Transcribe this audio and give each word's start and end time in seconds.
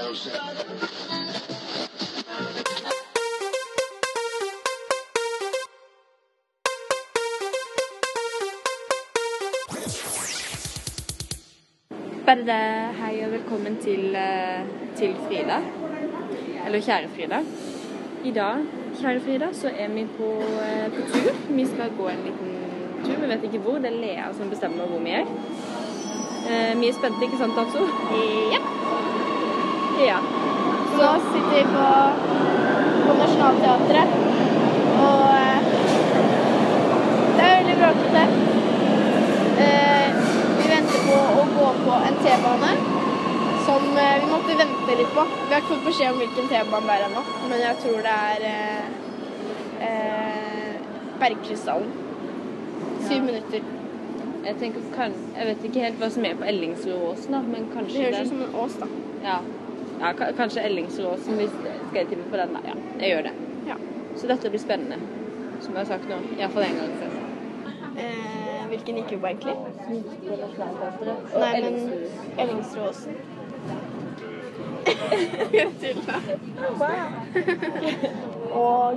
Bare 0.00 0.12
hei 12.96 13.24
og 13.24 13.32
velkommen 13.32 13.76
til, 13.76 14.16
eh, 14.16 14.64
til 14.96 15.14
Frida. 15.26 15.58
Eller 16.66 16.80
kjære 16.80 17.08
Frida. 17.14 17.40
I 18.24 18.30
dag, 18.30 18.56
kjære 19.00 19.20
Frida, 19.20 19.52
så 19.52 19.68
er 19.78 19.88
vi 19.88 20.06
på, 20.16 20.30
eh, 20.40 20.90
på 20.90 21.00
tur. 21.12 21.32
Vi 21.50 21.66
skal 21.66 21.90
gå 21.98 22.08
en 22.08 22.24
liten 22.24 22.56
tur. 23.04 23.20
Vi 23.20 23.28
vet 23.28 23.44
ikke 23.44 23.58
hvor. 23.58 23.78
Det 23.78 23.86
er 23.86 24.00
Lea 24.00 24.32
som 24.32 24.50
bestemmer 24.50 24.86
hvor 24.86 24.98
vi 24.98 25.10
er. 25.10 25.26
Eh, 26.50 26.80
vi 26.80 26.88
er 26.88 26.92
spente, 26.92 27.22
ikke 27.22 27.38
sant, 27.38 27.58
altså? 27.58 27.78
Ja. 28.52 28.60
Ja. 30.06 30.18
Så 30.96 30.96
nå 30.96 31.12
sitter 31.32 31.56
vi 31.56 31.64
på, 31.64 31.86
på 33.06 33.14
Nationaltheatret, 33.18 34.08
og 35.00 35.24
eh, 35.36 35.58
det 37.36 37.44
er 37.44 37.58
veldig 37.58 37.76
bråkete. 37.82 38.22
Eh, 39.64 40.16
vi 40.56 40.70
venter 40.72 41.04
på 41.04 41.18
å 41.20 41.44
gå 41.52 41.68
på 41.84 41.98
en 42.08 42.18
T-bane 42.24 42.72
som 43.66 43.86
eh, 43.98 44.16
vi 44.24 44.32
måtte 44.32 44.58
vente 44.62 44.98
litt 45.02 45.14
på. 45.18 45.26
Vi 45.36 45.52
har 45.52 45.60
ikke 45.60 45.74
fått 45.74 45.86
beskjed 45.90 46.14
om 46.14 46.24
hvilken 46.24 46.50
T-bane 46.54 46.88
det 46.88 46.96
er 46.96 47.06
ennå, 47.10 47.24
men 47.52 47.64
jeg 47.66 47.80
tror 47.84 48.02
det 48.08 48.16
er 48.32 48.48
eh, 48.54 48.82
eh, 49.90 50.74
Bergkrystallen. 51.20 51.96
Syv 53.04 53.24
minutter. 53.28 53.68
Jeg 54.40 54.56
tenker 54.56 54.92
kan, 54.96 55.12
Jeg 55.36 55.46
vet 55.50 55.64
ikke 55.68 55.82
helt 55.84 55.98
hva 56.00 56.08
som 56.12 56.24
er 56.24 56.36
på 56.40 56.46
Ellingsrudåsen, 56.48 57.34
men 57.36 57.50
men 57.52 57.66
Det 57.66 57.74
kanskje 57.76 58.06
høres 58.06 58.22
ut 58.24 58.32
som 58.32 58.46
en 58.46 58.62
ås, 58.64 58.78
da. 58.80 58.94
Ja. 59.24 59.42
Ja, 60.00 60.12
kanskje 60.36 60.60
Ellingsråsen, 60.62 61.34
hvis 61.34 61.50
skal 61.50 61.98
jeg 61.98 62.08
tippe 62.08 62.30
på 62.30 62.36
den. 62.36 62.56
Ja, 62.64 62.74
jeg 63.00 63.08
gjør 63.10 63.22
det. 63.22 63.32
Ja. 63.66 63.74
Så 64.16 64.26
dette 64.26 64.50
blir 64.50 64.60
spennende, 64.60 64.96
som 65.60 65.74
jeg 65.74 65.80
har 65.80 65.86
sagt 65.86 66.08
nå. 66.08 66.16
Iallfall 66.38 66.62
en 66.62 66.76
gang. 66.80 66.90
Eh, 67.98 68.62
hvilken 68.68 68.94
gikk 68.96 69.12
jo 69.12 69.18
på, 69.18 69.26
egentlig? 69.26 69.56
Nei, 71.38 71.60
men. 71.60 71.74
Ellingsråsen. 72.38 73.12
Og 78.50 78.94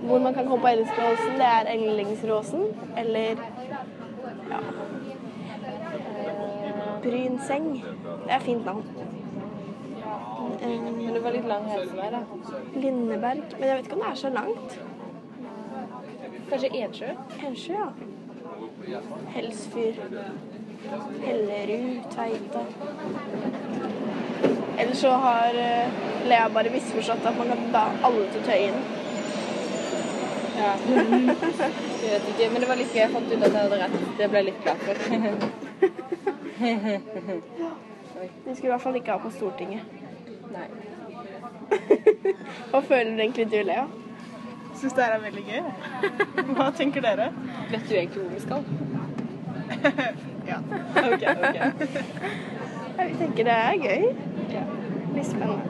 hvor 0.00 0.18
man 0.18 0.34
kan 0.34 0.46
komme 0.46 0.60
på 0.60 0.66
Ellingsråsen, 0.66 1.32
det 1.40 1.46
er 1.46 1.64
Ellingsråsen 1.74 2.62
eller 2.96 3.28
ja 4.50 4.58
Brynseng. 7.02 7.84
Det 8.24 8.32
er 8.32 8.38
fint 8.38 8.64
navn. 8.64 8.84
Men 10.60 11.14
du 11.14 11.20
var 11.20 11.32
litt 11.34 11.46
lang 11.48 11.64
helsevei, 11.68 12.10
da. 12.10 12.20
Lindeberg. 12.74 13.42
Men 13.58 13.68
jeg 13.68 13.76
vet 13.76 13.86
ikke 13.88 13.96
om 13.98 14.04
det 14.04 14.10
er 14.10 14.20
så 14.22 14.30
langt. 14.34 14.78
Kanskje 16.50 16.70
Ensjø? 16.80 17.08
Ensjø, 17.48 17.84
ja. 18.88 18.98
Helsfyr. 19.34 19.94
Hellerud, 21.24 22.02
Tveita. 22.12 22.64
Eller 24.78 24.94
så 24.94 25.10
har 25.10 25.54
eh, 25.54 25.88
Lea 26.28 26.48
bare 26.54 26.70
misforstått 26.70 27.26
at 27.26 27.38
man 27.38 27.48
kan 27.48 27.58
ta 27.72 27.84
alle 28.02 28.28
til 28.32 28.42
Tøyen. 28.44 28.78
Ja. 30.58 30.72
jeg 32.02 32.10
vet 32.10 32.28
ikke, 32.34 32.50
men 32.52 32.60
det 32.60 32.68
var 32.68 32.78
litt 32.78 32.92
gøy. 32.92 33.00
Jeg 33.04 33.12
fant 33.16 33.32
ut 33.32 33.38
at 33.40 33.52
jeg 33.52 33.60
hadde 33.60 33.82
rett. 33.84 33.98
Det 34.18 34.30
ble 34.30 34.42
jeg 34.42 34.50
litt 34.50 34.62
glad 34.66 34.78
for. 34.84 34.96
Vi 38.44 38.54
skulle 38.54 38.68
i 38.68 38.72
hvert 38.72 38.82
fall 38.82 38.96
ikke 38.96 39.12
ha 39.12 39.18
på 39.18 39.30
Stortinget. 39.30 40.03
Nei. 40.54 40.68
Hva 42.70 42.80
føler 42.80 43.10
du 43.16 43.22
egentlig 43.24 43.46
du, 43.50 43.58
Lea? 43.66 43.84
Syns 44.78 44.94
det 44.96 45.04
her 45.04 45.14
er 45.16 45.22
veldig 45.24 45.44
gøy. 45.48 45.62
Hva 46.56 46.66
tenker 46.76 47.00
dere? 47.04 47.26
Vet 47.70 47.84
du 47.88 47.94
egentlig 47.94 48.22
hvor 48.22 48.32
vi 48.34 48.40
skal? 48.46 48.60
Ja. 50.44 50.58
OK. 50.60 51.22
ok. 51.24 51.56
Jeg 52.98 53.14
tenker 53.18 53.46
det 53.48 53.54
er 53.54 53.74
gøy. 53.80 54.02
Ja. 54.52 54.64
Litt 55.14 55.26
spennende. 55.30 55.64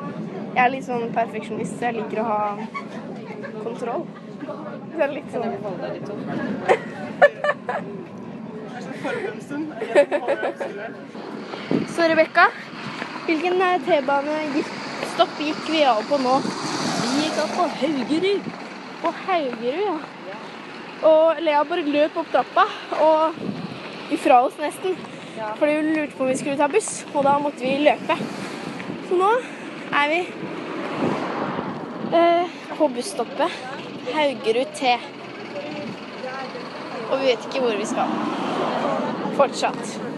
Jeg 0.54 0.62
er 0.64 0.72
litt 0.72 0.86
sånn 0.86 1.12
perfeksjonist, 1.14 1.76
så 1.78 1.82
jeg 1.88 1.94
liker 2.00 2.18
å 2.22 2.24
ha 2.26 2.40
kontroll. 3.62 4.02
Så 4.44 4.98
er 4.98 5.06
det 5.06 5.14
litt 5.14 5.28
Kan 5.30 5.36
sånn 5.36 5.52
jeg 5.54 5.60
få 5.62 5.66
holde 5.70 5.82
deg 5.84 5.92
litt 5.94 6.08
opp? 6.10 6.20
Er 9.04 9.20
sånn 9.46 9.64
skulderen. 10.58 10.94
Så 11.94 12.00
Rebekka, 12.10 12.44
hvilken 13.26 13.62
eh, 13.62 13.80
T-bane 13.86 14.40
gikk, 14.54 14.70
stopp 15.14 15.40
gikk 15.40 15.64
vi 15.70 15.82
av 15.88 16.02
på 16.08 16.18
nå? 16.20 16.36
Vi 16.44 17.24
gikk 17.24 17.40
av 17.44 17.54
på 17.56 17.66
Haugerud. 17.80 18.48
På 19.02 19.12
Haugerud, 19.24 20.04
ja. 20.28 20.38
Og 21.04 21.42
Lea 21.44 21.64
bare 21.68 21.84
løp 21.84 22.16
opp 22.20 22.30
trappa, 22.32 22.64
og 23.04 24.14
ifra 24.14 24.40
oss 24.46 24.56
nesten. 24.60 24.96
Ja. 25.36 25.52
Fordi 25.58 25.76
hun 25.76 25.90
lurte 25.92 26.16
på 26.16 26.24
om 26.24 26.30
vi 26.30 26.38
skulle 26.40 26.56
ta 26.60 26.68
buss, 26.70 26.90
og 27.12 27.24
da 27.26 27.36
måtte 27.42 27.64
vi 27.64 27.76
løpe. 27.82 28.16
Så 29.08 29.18
nå 29.20 29.30
er 30.00 30.12
vi 30.12 30.20
eh, 32.20 32.56
på 32.78 32.88
busstoppet 32.96 33.60
Haugerud 34.14 34.74
T. 34.78 34.96
Og 37.10 37.20
vi 37.20 37.30
vet 37.30 37.48
ikke 37.48 37.64
hvor 37.64 37.78
vi 37.78 37.88
skal. 37.88 38.18
Fortsatt. 39.34 40.13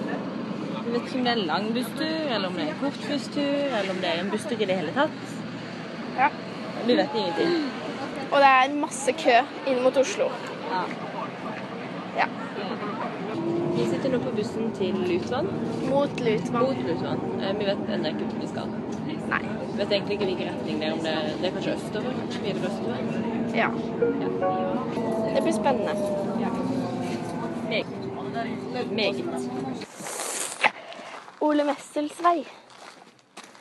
Vi 0.87 0.93
vet 0.93 1.03
ikke 1.09 1.19
om 1.19 1.25
det 1.25 1.33
er 1.33 1.41
en 1.41 1.47
lang 1.47 1.65
busstur, 1.75 2.35
eller 2.35 2.49
om 2.49 2.55
det 2.55 2.63
er 2.63 2.69
en 2.73 2.79
kort 2.81 2.99
busstur, 3.11 3.57
eller 3.79 3.91
om 3.91 3.97
det 4.03 4.11
er 4.13 4.21
en 4.23 4.31
busstur 4.31 4.61
i 4.61 4.69
det 4.71 4.77
hele 4.79 4.93
tatt. 4.95 5.17
Ja. 6.17 6.29
Vi 6.87 6.97
vet 6.97 7.17
ingenting. 7.19 7.57
Og 8.31 8.39
det 8.43 8.51
er 8.51 8.77
masse 8.81 9.13
kø 9.19 9.35
inn 9.71 9.83
mot 9.83 9.97
Oslo. 9.99 10.29
Ja. 10.71 10.83
Ja. 12.21 12.29
Vi 13.77 13.87
sitter 13.91 14.15
nå 14.15 14.21
på 14.23 14.31
bussen 14.39 14.71
til 14.79 14.95
Lutvann. 15.11 15.51
Mot 15.91 16.21
Lutvann. 16.21 16.63
Mot 16.63 16.79
Lutvann. 16.89 17.21
Eh, 17.41 17.59
Vi 17.59 17.67
vet 17.67 17.91
ennå 17.97 18.13
ikke 18.15 18.31
hvor 18.31 18.41
vi 18.41 18.49
skal. 18.53 18.69
Nei. 19.33 19.43
Vi 19.43 19.79
vet 19.81 19.93
egentlig 19.93 20.19
ikke 20.19 20.31
hvilken 20.31 20.49
retning 20.55 20.81
det 20.81 20.89
er. 20.89 20.93
Om 20.93 21.03
det, 21.09 21.17
det 21.43 21.51
er 21.51 21.57
kanskje 21.59 21.75
østover? 21.75 22.13
Videre 22.45 22.71
østover? 22.71 22.97
Ja. 23.55 23.69
Ja. 24.23 24.29
Det 25.35 25.43
blir 25.43 25.53
spennende. 25.53 25.95
Meget. 27.69 27.87
Meget. 28.93 30.16
Ole 31.47 31.65
Messels 31.65 32.17
vei. 32.25 32.41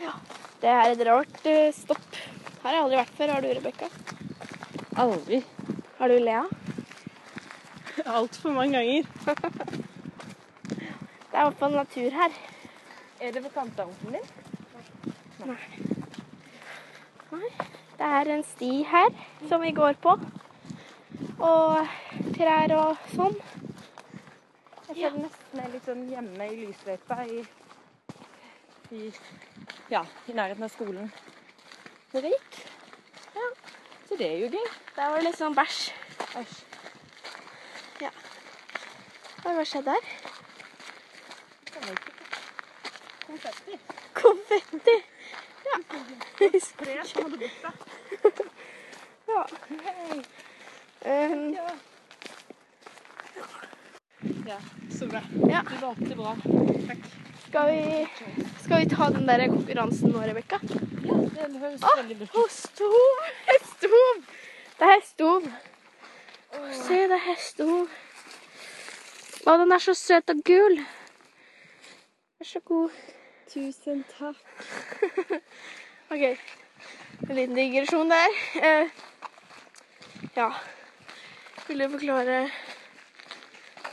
Ja. 0.01 0.13
Det 0.62 0.69
er 0.72 0.91
et 0.94 1.01
rart 1.06 1.44
eh, 1.46 1.73
stopp. 1.75 2.16
Her 2.63 2.72
har 2.72 2.73
jeg 2.73 2.84
aldri 2.85 2.97
vært 2.97 3.18
før. 3.18 3.34
Har 3.35 3.44
du, 3.46 3.50
Rebekka? 3.53 3.90
Aldri. 5.03 5.40
Har 6.00 6.09
du, 6.09 6.16
Lea? 6.23 6.46
Altfor 8.18 8.56
mange 8.56 8.79
ganger. 8.79 9.03
Det 11.35 11.41
er 11.41 11.44
i 11.44 11.50
hvert 11.50 11.59
fall 11.59 11.75
natur 11.75 12.16
her. 12.16 12.35
Er 13.19 13.35
det 13.35 13.44
ved 13.44 13.53
tanteonkelen 13.53 14.16
din? 14.16 14.28
Nei. 15.46 15.57
Nei. 17.35 17.50
Det 18.00 18.07
er 18.22 18.31
en 18.38 18.44
sti 18.47 18.69
her 18.88 19.12
som 19.50 19.62
vi 19.62 19.73
går 19.75 20.00
på. 20.02 20.16
Og 21.44 22.31
trær 22.38 22.73
og 22.79 23.06
sånn. 23.13 23.35
Jeg 24.88 24.96
føler 24.96 25.19
nesten 25.28 25.62
er 25.62 25.69
litt 25.75 25.91
sånn 25.91 26.07
hjemme 26.07 26.50
i 26.50 26.57
lysløypa 26.62 27.19
i, 27.28 27.44
i 28.91 29.13
Ja, 29.90 30.06
i 30.28 30.34
nærheten 30.34 30.63
av 30.63 30.69
skolen. 30.73 31.12
Hvor 32.12 32.22
det 32.22 32.34
gikk. 32.35 32.62
Ja. 33.35 33.50
Så 34.07 34.18
det 34.18 34.31
er 34.31 34.38
jo 34.46 34.53
gøy. 34.53 34.72
Der 34.96 35.09
var 35.09 35.19
det 35.19 35.28
litt 35.29 35.40
sånn 35.41 35.57
bæsj. 35.57 35.81
Æsj. 36.41 36.63
Hva 39.46 39.51
har 39.53 39.68
skjedd 39.69 39.85
der? 39.85 40.06
Konfetti. 43.28 43.75
Konfetti. 44.18 44.96
Ja. 45.67 45.75
Tre 46.79 46.96
som 47.05 47.28
hadde 47.28 47.38
bursdag. 47.43 47.73
ja. 49.29 49.43
Um, 51.05 51.43
Ja, 54.49 54.58
så 54.97 55.05
bra. 55.14 55.22
ja. 55.49 55.61
Du 55.70 55.76
valgte 55.85 56.16
bra. 56.17 56.34
Takk. 56.90 57.05
Skal 57.46 57.70
vi, 57.70 58.08
skal 58.66 58.79
vi 58.82 58.90
ta 58.90 59.09
den 59.14 59.28
der 59.28 59.44
konkurransen 59.47 60.09
nå, 60.09 60.22
Rebekka? 60.26 60.58
Ja, 60.66 61.47
det 61.53 61.59
høres 61.62 61.84
Å, 61.85 61.90
veldig 62.00 62.16
lurt 62.17 62.32
ut. 62.32 62.38
hestehov! 62.40 63.20
Hestehov! 63.46 64.22
Det 64.79 64.88
er 64.88 64.94
hestehov. 64.96 65.46
Se, 66.73 66.97
det 66.97 67.17
er 67.20 67.22
hestehov. 67.28 67.91
Å, 69.46 69.56
den 69.62 69.76
er 69.76 69.84
så 69.85 69.94
søt 69.94 70.34
og 70.34 70.41
gul. 70.50 70.79
Vær 72.41 72.50
så 72.50 72.64
god. 72.66 72.97
Tusen 73.53 74.02
takk. 74.16 74.41
OK. 76.16 76.26
En 77.29 77.38
liten 77.38 77.53
digresjon 77.59 78.09
der. 78.09 78.41
Eh, 78.66 78.97
ja. 80.40 80.50
Vil 81.67 81.85
du 81.85 81.91
forklare 81.94 82.41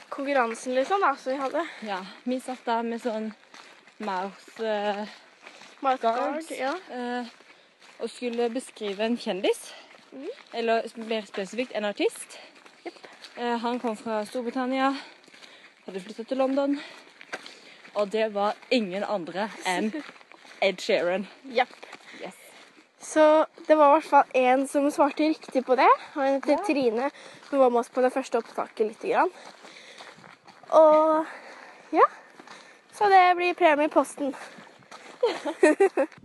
konkurransen, 0.09 0.73
liksom, 0.81 1.05
da, 1.05 1.13
som 1.21 1.37
vi 1.37 1.41
hadde? 1.45 1.69
Ja, 1.93 2.01
vi 2.25 2.41
satt 2.41 2.65
der 2.65 2.89
med 2.89 3.05
sånn 3.05 3.35
mouse 3.99 4.57
guards. 4.59 6.01
Guard, 6.01 6.51
ja. 6.59 6.73
uh, 6.93 7.27
og 7.99 8.11
skulle 8.11 8.51
beskrive 8.51 9.05
en 9.05 9.19
kjendis. 9.19 9.75
Eller 10.55 10.87
mer 10.97 11.25
spesifikt 11.27 11.73
en 11.75 11.85
artist. 11.85 12.39
Eh, 13.37 13.59
han 13.59 13.81
kom 13.81 13.97
fra 13.97 14.25
Storbritannia, 14.29 14.91
hadde 15.87 16.01
flyttet 16.01 16.29
til 16.29 16.37
London. 16.37 16.77
Og 17.95 18.13
det 18.13 18.35
var 18.35 18.57
ingen 18.71 19.05
andre 19.05 19.49
enn 19.69 19.91
Ed 20.67 20.81
Sheeran. 20.81 21.27
Yep. 21.49 21.73
Yes. 22.21 22.37
Så 23.01 23.47
det 23.67 23.77
var 23.79 23.89
i 23.89 23.97
hvert 23.97 24.11
fall 24.11 24.37
en 24.45 24.67
som 24.69 24.91
svarte 24.93 25.31
riktig 25.33 25.65
på 25.65 25.77
det. 25.81 25.89
Hun 26.15 26.29
heter 26.29 26.61
Trine. 26.67 27.11
Hun 27.51 27.61
var 27.61 27.73
med 27.73 27.83
oss 27.83 27.91
på 27.93 28.05
det 28.05 28.13
første 28.13 28.39
opptaket 28.39 28.93
lite 28.93 29.15
grann. 29.15 29.33
Og 30.69 31.25
ja. 31.93 32.07
Så 32.93 33.09
det 33.09 33.35
blir 33.37 33.55
premie 33.55 33.87
i 33.87 33.89
posten. 33.89 34.35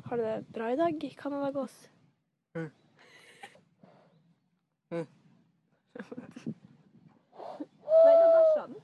Har 0.06 0.18
du 0.18 0.24
det 0.24 0.46
bra 0.54 0.72
i 0.72 0.76
dag, 0.76 1.16
Canada 1.18 1.52
Gås? 1.52 1.90
Nei, 8.06 8.16
da 8.22 8.28
bæsja 8.34 8.64
den. 8.68 8.76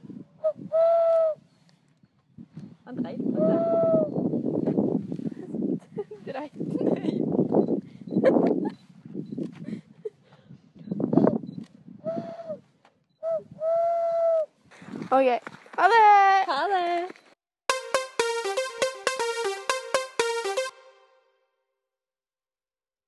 Han 2.86 2.96
dreit 2.96 3.22
på 3.36 3.44
Dreit 6.26 6.54
Dreit. 6.96 7.22
OK. 15.14 15.30
Ha 15.78 15.86
det! 15.94 16.04
Ha 16.48 16.62
det! 16.68 17.23